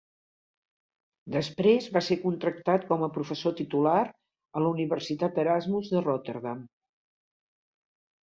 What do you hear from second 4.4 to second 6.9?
a la Universitat Erasmus de Rotterdam.